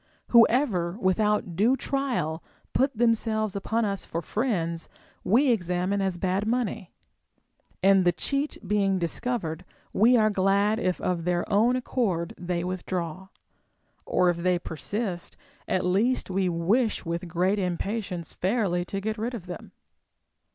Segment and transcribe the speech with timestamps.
[0.29, 4.89] Whoever without due trial put them selves upon us for friends
[5.23, 6.91] Ave examine as bad money;
[7.83, 13.29] and the cheat being discovered, we are glad if of their own accord they Avithdraw;
[14.03, 15.37] or if they persist,
[15.67, 19.71] at least we wish Λvith great impatience fairly to get rid of them.